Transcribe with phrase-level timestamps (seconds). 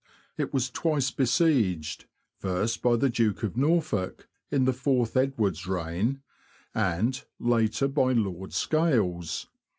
[0.35, 2.05] It was twice besieged—
[2.39, 6.23] first by the Duke of Norfolk, in the fourth Edward's reign,
[6.73, 9.45] and, later, by Lord Scales.